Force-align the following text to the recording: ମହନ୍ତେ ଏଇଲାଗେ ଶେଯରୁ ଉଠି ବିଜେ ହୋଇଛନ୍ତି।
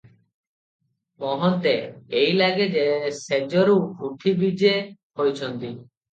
ମହନ୍ତେ 1.23 1.73
ଏଇଲାଗେ 2.21 2.81
ଶେଯରୁ 3.19 3.77
ଉଠି 4.09 4.35
ବିଜେ 4.43 4.75
ହୋଇଛନ୍ତି। 4.85 5.73